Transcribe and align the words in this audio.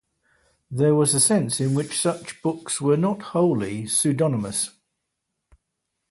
There 0.71 0.95
was 0.95 1.13
a 1.13 1.19
sense 1.19 1.59
in 1.61 1.75
which 1.75 1.95
such 1.95 2.41
books 2.41 2.81
were 2.81 2.97
not 2.97 3.21
wholly 3.21 3.85
pseudonymous. 3.85 4.71